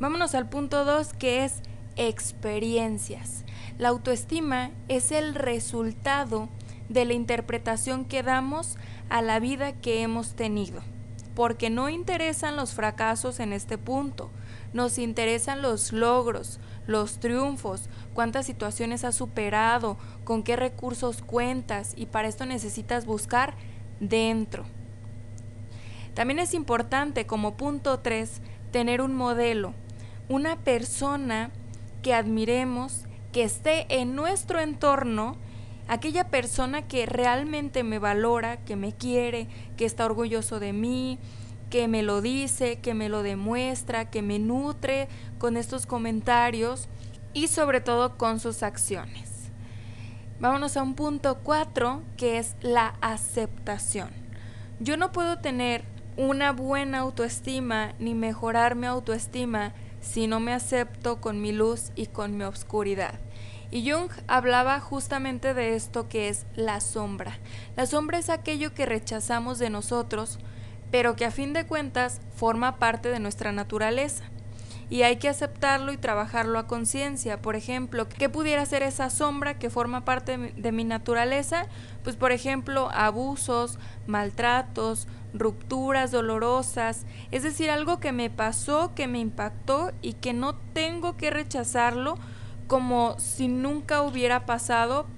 Vámonos 0.00 0.34
al 0.34 0.48
punto 0.48 0.84
2 0.84 1.12
que 1.12 1.44
es 1.44 1.60
experiencias. 1.96 3.44
La 3.76 3.90
autoestima 3.90 4.70
es 4.88 5.12
el 5.12 5.34
resultado 5.34 6.48
de 6.88 7.04
la 7.04 7.12
interpretación 7.12 8.04
que 8.04 8.22
damos 8.22 8.78
a 9.10 9.20
la 9.22 9.38
vida 9.38 9.72
que 9.72 10.02
hemos 10.02 10.34
tenido, 10.34 10.82
porque 11.40 11.70
no 11.70 11.88
interesan 11.88 12.54
los 12.54 12.74
fracasos 12.74 13.40
en 13.40 13.54
este 13.54 13.78
punto, 13.78 14.30
nos 14.74 14.98
interesan 14.98 15.62
los 15.62 15.90
logros, 15.90 16.60
los 16.86 17.18
triunfos, 17.18 17.88
cuántas 18.12 18.44
situaciones 18.44 19.04
has 19.04 19.14
superado, 19.14 19.96
con 20.24 20.42
qué 20.42 20.54
recursos 20.56 21.22
cuentas 21.22 21.94
y 21.96 22.04
para 22.04 22.28
esto 22.28 22.44
necesitas 22.44 23.06
buscar 23.06 23.54
dentro. 24.00 24.66
También 26.12 26.40
es 26.40 26.52
importante 26.52 27.24
como 27.24 27.56
punto 27.56 28.00
3 28.00 28.42
tener 28.70 29.00
un 29.00 29.14
modelo, 29.14 29.72
una 30.28 30.56
persona 30.56 31.52
que 32.02 32.12
admiremos, 32.12 33.06
que 33.32 33.44
esté 33.44 33.86
en 33.88 34.14
nuestro 34.14 34.60
entorno, 34.60 35.38
aquella 35.90 36.28
persona 36.28 36.86
que 36.86 37.04
realmente 37.04 37.82
me 37.82 37.98
valora, 37.98 38.58
que 38.58 38.76
me 38.76 38.92
quiere, 38.92 39.48
que 39.76 39.84
está 39.84 40.04
orgulloso 40.06 40.60
de 40.60 40.72
mí, 40.72 41.18
que 41.68 41.88
me 41.88 42.04
lo 42.04 42.20
dice, 42.20 42.78
que 42.78 42.94
me 42.94 43.08
lo 43.08 43.24
demuestra, 43.24 44.08
que 44.08 44.22
me 44.22 44.38
nutre 44.38 45.08
con 45.38 45.56
estos 45.56 45.86
comentarios 45.86 46.88
y 47.32 47.48
sobre 47.48 47.80
todo 47.80 48.16
con 48.16 48.38
sus 48.38 48.62
acciones. 48.62 49.50
Vámonos 50.38 50.76
a 50.76 50.84
un 50.84 50.94
punto 50.94 51.40
4 51.42 52.04
que 52.16 52.38
es 52.38 52.54
la 52.60 52.94
aceptación. 53.00 54.10
Yo 54.78 54.96
no 54.96 55.10
puedo 55.10 55.40
tener 55.40 55.82
una 56.16 56.52
buena 56.52 57.00
autoestima 57.00 57.94
ni 57.98 58.14
mejorar 58.14 58.76
mi 58.76 58.86
autoestima 58.86 59.74
si 60.00 60.28
no 60.28 60.38
me 60.38 60.52
acepto 60.52 61.20
con 61.20 61.42
mi 61.42 61.50
luz 61.50 61.90
y 61.96 62.06
con 62.06 62.36
mi 62.36 62.44
oscuridad. 62.44 63.18
Y 63.70 63.88
Jung 63.88 64.10
hablaba 64.26 64.80
justamente 64.80 65.54
de 65.54 65.76
esto 65.76 66.08
que 66.08 66.28
es 66.28 66.46
la 66.54 66.80
sombra. 66.80 67.38
La 67.76 67.86
sombra 67.86 68.18
es 68.18 68.28
aquello 68.28 68.74
que 68.74 68.86
rechazamos 68.86 69.58
de 69.58 69.70
nosotros 69.70 70.38
pero 70.90 71.16
que 71.16 71.24
a 71.24 71.30
fin 71.30 71.52
de 71.52 71.66
cuentas 71.66 72.20
forma 72.34 72.78
parte 72.78 73.10
de 73.10 73.20
nuestra 73.20 73.52
naturaleza. 73.52 74.24
Y 74.88 75.02
hay 75.02 75.16
que 75.16 75.28
aceptarlo 75.28 75.92
y 75.92 75.96
trabajarlo 75.96 76.58
a 76.58 76.66
conciencia. 76.66 77.40
Por 77.40 77.54
ejemplo, 77.54 78.08
¿qué 78.08 78.28
pudiera 78.28 78.66
ser 78.66 78.82
esa 78.82 79.08
sombra 79.08 79.56
que 79.56 79.70
forma 79.70 80.04
parte 80.04 80.36
de 80.36 80.72
mi 80.72 80.82
naturaleza? 80.82 81.66
Pues 82.02 82.16
por 82.16 82.32
ejemplo, 82.32 82.90
abusos, 82.92 83.78
maltratos, 84.08 85.06
rupturas 85.32 86.10
dolorosas, 86.10 87.06
es 87.30 87.44
decir, 87.44 87.70
algo 87.70 88.00
que 88.00 88.10
me 88.10 88.30
pasó, 88.30 88.92
que 88.96 89.06
me 89.06 89.20
impactó 89.20 89.92
y 90.02 90.14
que 90.14 90.32
no 90.32 90.56
tengo 90.56 91.16
que 91.16 91.30
rechazarlo 91.30 92.18
como 92.70 93.18
si 93.18 93.48
nunca 93.48 94.02
hubiera 94.02 94.46
pasado 94.46 95.08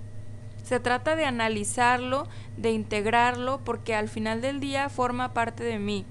Se 0.65 0.81
trata 0.81 1.17
de 1.17 1.27
analizarlo, 1.27 2.27
de 2.57 2.71
integrarlo, 2.71 3.63
porque 3.63 3.95
al 3.95 4.09
final 4.09 4.41
del 4.41 4.59
día 4.59 4.89
forma 4.89 5.35
parte 5.35 5.65
de 5.65 5.79
mí. 5.79 6.07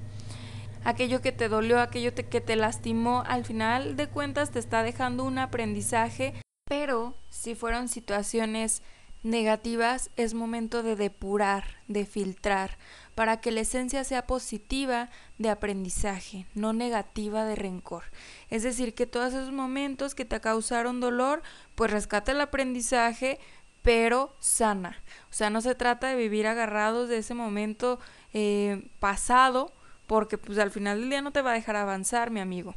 Aquello 0.83 1.21
que 1.21 1.31
te 1.31 1.47
dolió, 1.47 1.79
aquello 1.79 2.13
que 2.13 2.41
te 2.41 2.55
lastimó, 2.55 3.23
al 3.25 3.43
final 3.43 3.95
de 3.95 4.07
cuentas 4.07 4.51
te 4.51 4.59
está 4.59 4.83
dejando 4.83 5.23
un 5.23 5.39
aprendizaje, 5.39 6.33
pero 6.65 7.15
si 7.29 7.55
fueron 7.55 7.87
situaciones 7.87 8.83
negativas, 9.23 10.11
es 10.17 10.33
momento 10.33 10.83
de 10.83 10.95
depurar, 10.95 11.63
de 11.87 12.05
filtrar, 12.05 12.77
para 13.15 13.39
que 13.39 13.51
la 13.51 13.61
esencia 13.61 14.03
sea 14.03 14.27
positiva 14.27 15.09
de 15.41 15.49
aprendizaje, 15.49 16.45
no 16.53 16.73
negativa 16.73 17.45
de 17.45 17.55
rencor. 17.55 18.03
Es 18.49 18.63
decir, 18.63 18.93
que 18.93 19.05
todos 19.05 19.33
esos 19.33 19.51
momentos 19.51 20.15
que 20.15 20.25
te 20.25 20.39
causaron 20.39 20.99
dolor, 20.99 21.41
pues 21.75 21.91
rescata 21.91 22.31
el 22.31 22.41
aprendizaje, 22.41 23.39
pero 23.81 24.33
sana. 24.39 24.97
O 25.29 25.33
sea, 25.33 25.49
no 25.49 25.61
se 25.61 25.75
trata 25.75 26.07
de 26.07 26.15
vivir 26.15 26.47
agarrados 26.47 27.09
de 27.09 27.17
ese 27.17 27.33
momento 27.33 27.99
eh, 28.33 28.89
pasado, 28.99 29.71
porque 30.07 30.37
pues 30.37 30.57
al 30.59 30.71
final 30.71 30.99
del 30.99 31.09
día 31.09 31.21
no 31.21 31.31
te 31.31 31.41
va 31.41 31.51
a 31.51 31.55
dejar 31.55 31.75
avanzar, 31.75 32.31
mi 32.31 32.39
amigo. 32.39 32.75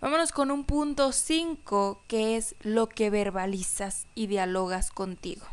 Vámonos 0.00 0.32
con 0.32 0.50
un 0.50 0.64
punto 0.64 1.12
5, 1.12 2.04
que 2.06 2.36
es 2.36 2.54
lo 2.60 2.88
que 2.88 3.10
verbalizas 3.10 4.06
y 4.14 4.28
dialogas 4.28 4.90
contigo. 4.90 5.46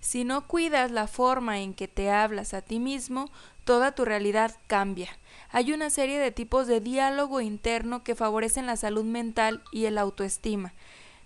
Si 0.00 0.24
no 0.24 0.48
cuidas 0.48 0.90
la 0.90 1.06
forma 1.06 1.60
en 1.60 1.74
que 1.74 1.86
te 1.86 2.10
hablas 2.10 2.54
a 2.54 2.62
ti 2.62 2.80
mismo, 2.80 3.30
toda 3.64 3.92
tu 3.92 4.04
realidad 4.04 4.56
cambia. 4.66 5.16
Hay 5.50 5.72
una 5.72 5.90
serie 5.90 6.18
de 6.18 6.30
tipos 6.30 6.66
de 6.66 6.80
diálogo 6.80 7.40
interno 7.40 8.02
que 8.02 8.14
favorecen 8.14 8.66
la 8.66 8.76
salud 8.76 9.04
mental 9.04 9.62
y 9.70 9.84
el 9.84 9.98
autoestima. 9.98 10.72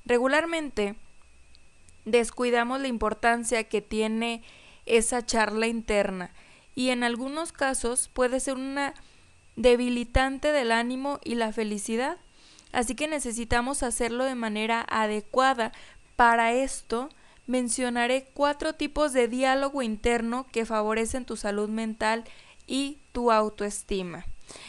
Regularmente 0.04 0.96
descuidamos 2.04 2.80
la 2.80 2.88
importancia 2.88 3.64
que 3.64 3.82
tiene 3.82 4.42
esa 4.86 5.24
charla 5.24 5.66
interna 5.66 6.30
y 6.74 6.90
en 6.90 7.04
algunos 7.04 7.52
casos 7.52 8.08
puede 8.12 8.40
ser 8.40 8.54
una 8.54 8.94
debilitante 9.56 10.52
del 10.52 10.70
ánimo 10.70 11.18
y 11.24 11.34
la 11.34 11.52
felicidad. 11.52 12.18
Así 12.72 12.94
que 12.94 13.08
necesitamos 13.08 13.82
hacerlo 13.82 14.24
de 14.24 14.34
manera 14.34 14.84
adecuada. 14.88 15.72
Para 16.14 16.52
esto, 16.52 17.08
mencionaré 17.46 18.28
cuatro 18.34 18.74
tipos 18.74 19.12
de 19.12 19.28
diálogo 19.28 19.82
interno 19.82 20.46
que 20.52 20.66
favorecen 20.66 21.24
tu 21.24 21.36
salud 21.36 21.68
mental 21.68 22.24
y 22.66 22.98
tu 23.12 23.30
autoestima. 23.30 24.26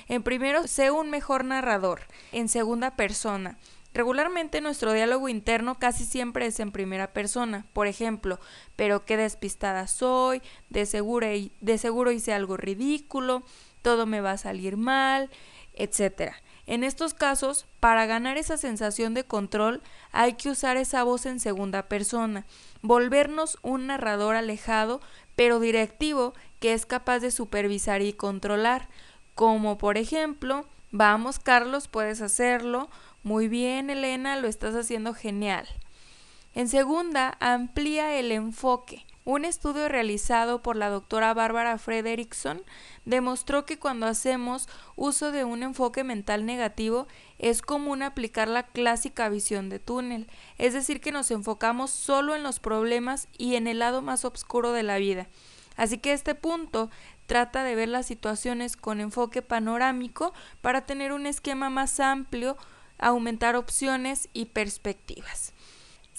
En 0.07 0.23
primero, 0.23 0.67
sé 0.67 0.91
un 0.91 1.09
mejor 1.09 1.45
narrador. 1.45 2.01
En 2.31 2.49
segunda 2.49 2.95
persona. 2.95 3.57
Regularmente 3.93 4.61
nuestro 4.61 4.93
diálogo 4.93 5.27
interno 5.27 5.79
casi 5.79 6.05
siempre 6.05 6.45
es 6.45 6.59
en 6.59 6.71
primera 6.71 7.13
persona. 7.13 7.65
Por 7.73 7.87
ejemplo, 7.87 8.39
pero 8.75 9.05
qué 9.05 9.17
despistada 9.17 9.87
soy, 9.87 10.41
de 10.69 10.85
seguro, 10.85 11.27
de 11.61 11.77
seguro 11.77 12.11
hice 12.11 12.33
algo 12.33 12.57
ridículo, 12.57 13.43
todo 13.81 14.05
me 14.05 14.21
va 14.21 14.33
a 14.33 14.37
salir 14.37 14.77
mal, 14.77 15.31
etc. 15.73 16.33
En 16.67 16.83
estos 16.83 17.13
casos, 17.13 17.65
para 17.79 18.05
ganar 18.05 18.37
esa 18.37 18.57
sensación 18.57 19.13
de 19.13 19.23
control, 19.23 19.81
hay 20.11 20.33
que 20.33 20.49
usar 20.49 20.77
esa 20.77 21.03
voz 21.03 21.25
en 21.25 21.39
segunda 21.39 21.87
persona 21.87 22.45
volvernos 22.81 23.57
un 23.61 23.87
narrador 23.87 24.35
alejado 24.35 25.01
pero 25.35 25.59
directivo 25.59 26.33
que 26.59 26.73
es 26.73 26.85
capaz 26.85 27.19
de 27.19 27.31
supervisar 27.31 28.01
y 28.01 28.13
controlar, 28.13 28.89
como 29.35 29.77
por 29.77 29.97
ejemplo, 29.97 30.65
vamos 30.91 31.37
Carlos, 31.39 31.87
puedes 31.87 32.21
hacerlo, 32.21 32.89
muy 33.23 33.47
bien 33.47 33.89
Elena, 33.89 34.35
lo 34.37 34.47
estás 34.47 34.73
haciendo 34.75 35.13
genial. 35.13 35.67
En 36.55 36.67
segunda, 36.67 37.37
amplía 37.39 38.15
el 38.15 38.31
enfoque. 38.31 39.05
Un 39.27 39.43
estudio 39.43 39.89
realizado 39.89 40.61
por 40.61 40.77
la 40.77 40.87
doctora 40.87 41.33
Bárbara 41.33 41.77
Frederickson 41.77 42.63
demostró 43.03 43.65
que 43.65 43.77
cuando 43.77 44.05
hacemos 44.05 44.69
uso 44.95 45.33
de 45.33 45.43
un 45.43 45.63
enfoque 45.63 46.05
mental 46.05 46.45
negativo 46.45 47.09
es 47.37 47.61
común 47.61 48.03
aplicar 48.03 48.47
la 48.47 48.63
clásica 48.63 49.27
visión 49.27 49.67
de 49.67 49.79
túnel, 49.79 50.29
es 50.57 50.71
decir, 50.71 51.01
que 51.01 51.11
nos 51.11 51.29
enfocamos 51.29 51.91
solo 51.91 52.35
en 52.35 52.43
los 52.43 52.61
problemas 52.61 53.27
y 53.37 53.55
en 53.55 53.67
el 53.67 53.79
lado 53.79 54.01
más 54.01 54.23
oscuro 54.23 54.71
de 54.71 54.83
la 54.83 54.97
vida. 54.97 55.27
Así 55.75 55.97
que 55.97 56.13
este 56.13 56.33
punto 56.33 56.89
trata 57.25 57.65
de 57.65 57.75
ver 57.75 57.89
las 57.89 58.05
situaciones 58.05 58.77
con 58.77 59.01
enfoque 59.01 59.41
panorámico 59.41 60.33
para 60.61 60.85
tener 60.85 61.11
un 61.11 61.25
esquema 61.25 61.69
más 61.69 61.99
amplio, 61.99 62.55
aumentar 62.97 63.57
opciones 63.57 64.29
y 64.31 64.45
perspectivas. 64.45 65.53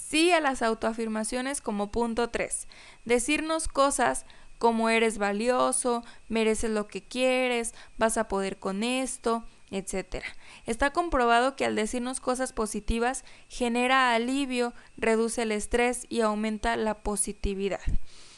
Sí 0.08 0.32
a 0.32 0.40
las 0.40 0.62
autoafirmaciones 0.62 1.60
como 1.60 1.90
punto 1.90 2.30
3. 2.30 2.66
Decirnos 3.04 3.68
cosas 3.68 4.24
como 4.56 4.88
eres 4.88 5.18
valioso, 5.18 6.02
mereces 6.30 6.70
lo 6.70 6.88
que 6.88 7.02
quieres, 7.02 7.74
vas 7.98 8.16
a 8.16 8.26
poder 8.26 8.58
con 8.58 8.84
esto, 8.84 9.44
etc. 9.70 10.24
Está 10.64 10.94
comprobado 10.94 11.56
que 11.56 11.66
al 11.66 11.76
decirnos 11.76 12.20
cosas 12.20 12.54
positivas 12.54 13.22
genera 13.50 14.14
alivio, 14.14 14.72
reduce 14.96 15.42
el 15.42 15.52
estrés 15.52 16.06
y 16.08 16.22
aumenta 16.22 16.78
la 16.78 16.94
positividad. 16.94 17.80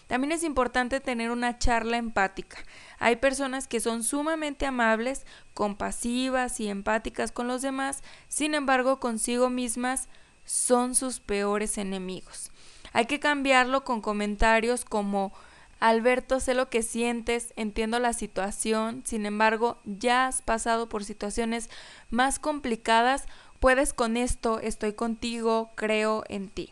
También 0.08 0.32
es 0.32 0.42
importante 0.42 0.98
tener 0.98 1.30
una 1.30 1.60
charla 1.60 1.98
empática. 1.98 2.58
Hay 2.98 3.14
personas 3.14 3.68
que 3.68 3.78
son 3.78 4.02
sumamente 4.02 4.66
amables, 4.66 5.24
compasivas 5.54 6.58
y 6.58 6.66
empáticas 6.66 7.30
con 7.30 7.46
los 7.46 7.62
demás, 7.62 8.02
sin 8.26 8.54
embargo 8.56 8.98
consigo 8.98 9.50
mismas 9.50 10.08
son 10.44 10.94
sus 10.94 11.20
peores 11.20 11.78
enemigos. 11.78 12.50
Hay 12.92 13.06
que 13.06 13.20
cambiarlo 13.20 13.84
con 13.84 14.00
comentarios 14.00 14.84
como 14.84 15.32
Alberto, 15.80 16.40
sé 16.40 16.52
lo 16.54 16.68
que 16.68 16.82
sientes, 16.82 17.54
entiendo 17.56 17.98
la 17.98 18.12
situación, 18.12 19.02
sin 19.06 19.24
embargo, 19.24 19.78
ya 19.84 20.26
has 20.26 20.42
pasado 20.42 20.88
por 20.88 21.04
situaciones 21.04 21.70
más 22.10 22.38
complicadas, 22.38 23.24
puedes 23.60 23.94
con 23.94 24.18
esto, 24.18 24.60
estoy 24.60 24.92
contigo, 24.92 25.70
creo 25.76 26.24
en 26.28 26.48
ti. 26.48 26.70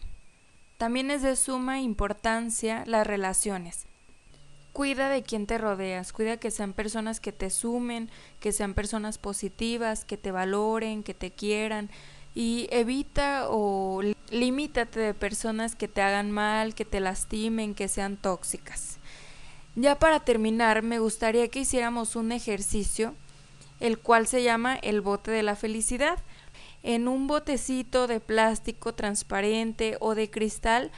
También 0.77 1.11
es 1.11 1.23
de 1.23 1.37
suma 1.37 1.81
importancia 1.81 2.85
las 2.87 3.07
relaciones. 3.07 3.87
Cuida 4.75 5.09
de 5.09 5.23
quien 5.23 5.47
te 5.47 5.59
rodeas, 5.59 6.13
cuida 6.13 6.37
que 6.37 6.51
sean 6.51 6.75
personas 6.75 7.19
que 7.19 7.33
te 7.33 7.49
sumen, 7.49 8.11
que 8.39 8.53
sean 8.53 8.75
personas 8.75 9.19
positivas, 9.19 10.05
que 10.05 10.19
te 10.19 10.31
valoren, 10.31 11.03
que 11.03 11.15
te 11.15 11.31
quieran, 11.33 11.91
y 12.39 12.69
evita 12.71 13.49
o 13.49 14.01
limítate 14.31 15.01
de 15.01 15.13
personas 15.13 15.75
que 15.75 15.89
te 15.89 16.03
hagan 16.03 16.31
mal, 16.31 16.73
que 16.73 16.85
te 16.85 17.01
lastimen, 17.01 17.75
que 17.75 17.89
sean 17.89 18.17
tóxicas. 18.17 18.99
Ya 19.75 19.99
para 19.99 20.21
terminar, 20.21 20.83
me 20.83 21.01
gustaría 21.01 21.49
que 21.49 21.59
hiciéramos 21.59 22.15
un 22.15 22.31
ejercicio, 22.31 23.13
el 23.81 23.99
cual 23.99 24.29
se 24.29 24.45
llama 24.45 24.77
el 24.77 25.01
bote 25.01 25.33
de 25.33 25.43
la 25.43 25.57
felicidad. 25.57 26.21
En 26.85 27.09
un 27.09 27.27
botecito 27.27 28.07
de 28.07 28.21
plástico 28.21 28.95
transparente 28.95 29.97
o 29.99 30.15
de 30.15 30.31
cristal, 30.31 30.93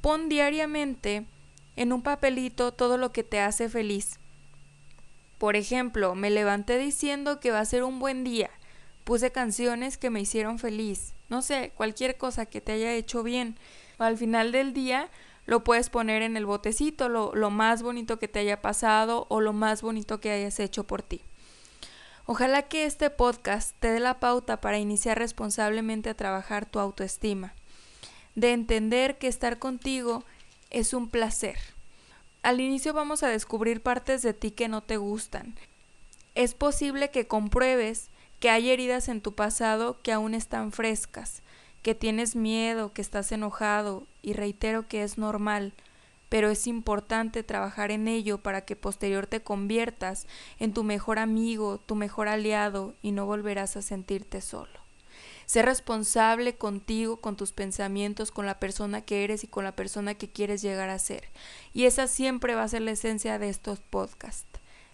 pon 0.00 0.28
diariamente 0.28 1.26
en 1.74 1.92
un 1.92 2.02
papelito 2.02 2.70
todo 2.70 2.96
lo 2.96 3.10
que 3.10 3.24
te 3.24 3.40
hace 3.40 3.68
feliz. 3.68 4.20
Por 5.38 5.56
ejemplo, 5.56 6.14
me 6.14 6.30
levanté 6.30 6.78
diciendo 6.78 7.40
que 7.40 7.50
va 7.50 7.58
a 7.58 7.64
ser 7.64 7.82
un 7.82 7.98
buen 7.98 8.22
día 8.22 8.50
puse 9.06 9.30
canciones 9.30 9.98
que 9.98 10.10
me 10.10 10.20
hicieron 10.20 10.58
feliz, 10.58 11.14
no 11.28 11.40
sé, 11.40 11.70
cualquier 11.76 12.16
cosa 12.18 12.44
que 12.44 12.60
te 12.60 12.72
haya 12.72 12.92
hecho 12.92 13.22
bien. 13.22 13.56
Al 13.98 14.18
final 14.18 14.50
del 14.50 14.72
día 14.72 15.10
lo 15.44 15.62
puedes 15.62 15.90
poner 15.90 16.22
en 16.22 16.36
el 16.36 16.44
botecito, 16.44 17.08
lo, 17.08 17.32
lo 17.32 17.50
más 17.50 17.84
bonito 17.84 18.18
que 18.18 18.26
te 18.26 18.40
haya 18.40 18.60
pasado 18.60 19.26
o 19.28 19.40
lo 19.40 19.52
más 19.52 19.80
bonito 19.80 20.18
que 20.18 20.32
hayas 20.32 20.58
hecho 20.58 20.88
por 20.88 21.02
ti. 21.02 21.20
Ojalá 22.24 22.62
que 22.62 22.84
este 22.84 23.08
podcast 23.08 23.76
te 23.78 23.92
dé 23.92 24.00
la 24.00 24.18
pauta 24.18 24.60
para 24.60 24.80
iniciar 24.80 25.16
responsablemente 25.16 26.10
a 26.10 26.16
trabajar 26.16 26.66
tu 26.66 26.80
autoestima, 26.80 27.54
de 28.34 28.54
entender 28.54 29.18
que 29.18 29.28
estar 29.28 29.60
contigo 29.60 30.24
es 30.70 30.92
un 30.92 31.08
placer. 31.08 31.58
Al 32.42 32.60
inicio 32.60 32.92
vamos 32.92 33.22
a 33.22 33.28
descubrir 33.28 33.82
partes 33.82 34.22
de 34.22 34.34
ti 34.34 34.50
que 34.50 34.66
no 34.66 34.82
te 34.82 34.96
gustan. 34.96 35.54
Es 36.34 36.54
posible 36.54 37.12
que 37.12 37.28
compruebes 37.28 38.10
que 38.40 38.50
hay 38.50 38.70
heridas 38.70 39.08
en 39.08 39.20
tu 39.20 39.34
pasado 39.34 40.00
que 40.02 40.12
aún 40.12 40.34
están 40.34 40.72
frescas, 40.72 41.42
que 41.82 41.94
tienes 41.94 42.36
miedo, 42.36 42.92
que 42.92 43.02
estás 43.02 43.30
enojado, 43.32 44.06
y 44.22 44.32
reitero 44.32 44.88
que 44.88 45.02
es 45.02 45.18
normal, 45.18 45.72
pero 46.28 46.50
es 46.50 46.66
importante 46.66 47.42
trabajar 47.42 47.90
en 47.90 48.08
ello 48.08 48.38
para 48.38 48.62
que 48.62 48.76
posterior 48.76 49.26
te 49.26 49.40
conviertas 49.40 50.26
en 50.58 50.72
tu 50.72 50.82
mejor 50.82 51.18
amigo, 51.18 51.78
tu 51.78 51.94
mejor 51.94 52.28
aliado, 52.28 52.94
y 53.02 53.12
no 53.12 53.26
volverás 53.26 53.76
a 53.76 53.82
sentirte 53.82 54.40
solo. 54.40 54.86
Sé 55.46 55.62
responsable 55.62 56.56
contigo, 56.56 57.18
con 57.18 57.36
tus 57.36 57.52
pensamientos, 57.52 58.32
con 58.32 58.46
la 58.46 58.58
persona 58.58 59.02
que 59.02 59.22
eres 59.22 59.44
y 59.44 59.46
con 59.46 59.62
la 59.62 59.76
persona 59.76 60.14
que 60.14 60.28
quieres 60.28 60.60
llegar 60.60 60.90
a 60.90 60.98
ser. 60.98 61.28
Y 61.72 61.84
esa 61.84 62.08
siempre 62.08 62.56
va 62.56 62.64
a 62.64 62.68
ser 62.68 62.82
la 62.82 62.90
esencia 62.90 63.38
de 63.38 63.48
estos 63.48 63.78
podcasts, 63.78 64.44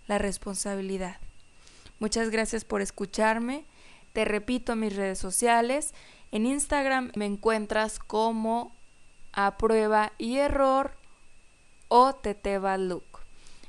la 0.07 0.19
responsabilidad. 0.19 1.17
Muchas 2.03 2.31
gracias 2.31 2.65
por 2.65 2.83
escucharme. 2.83 3.65
Te 4.13 4.25
repito 4.25 4.75
mis 4.75 4.97
redes 4.97 5.21
sociales. 5.21 5.95
En 6.33 6.47
Instagram 6.47 7.13
me 7.15 7.27
encuentras 7.27 8.01
como 8.01 8.75
a 9.33 9.57
prueba 9.57 10.11
y 10.19 10.39
error 10.39 10.97
o 11.87 12.13
Look. 12.79 13.05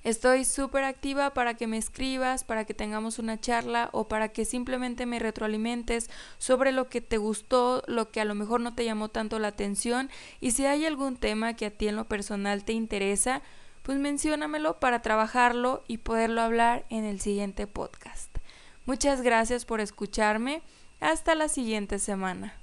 Estoy 0.03 0.45
súper 0.45 0.83
activa 0.83 1.35
para 1.35 1.53
que 1.53 1.67
me 1.67 1.77
escribas, 1.77 2.43
para 2.43 2.65
que 2.65 2.73
tengamos 2.73 3.19
una 3.19 3.39
charla 3.39 3.89
o 3.91 4.07
para 4.07 4.29
que 4.29 4.45
simplemente 4.45 5.05
me 5.05 5.19
retroalimentes 5.19 6.09
sobre 6.39 6.71
lo 6.71 6.89
que 6.89 7.01
te 7.01 7.19
gustó, 7.19 7.83
lo 7.85 8.09
que 8.09 8.19
a 8.19 8.25
lo 8.25 8.33
mejor 8.33 8.61
no 8.61 8.73
te 8.73 8.83
llamó 8.83 9.09
tanto 9.09 9.37
la 9.37 9.49
atención 9.49 10.09
y 10.41 10.51
si 10.51 10.65
hay 10.65 10.87
algún 10.87 11.17
tema 11.17 11.55
que 11.55 11.67
a 11.67 11.71
ti 11.71 11.87
en 11.87 11.95
lo 11.95 12.05
personal 12.05 12.63
te 12.63 12.73
interesa, 12.73 13.43
pues 13.83 13.99
menciónamelo 13.99 14.79
para 14.79 15.01
trabajarlo 15.01 15.83
y 15.87 15.99
poderlo 15.99 16.41
hablar 16.41 16.85
en 16.89 17.05
el 17.05 17.21
siguiente 17.21 17.67
podcast. 17.67 18.35
Muchas 18.85 19.21
gracias 19.21 19.65
por 19.65 19.79
escucharme. 19.79 20.61
Hasta 20.99 21.35
la 21.35 21.49
siguiente 21.49 21.99
semana. 21.99 22.62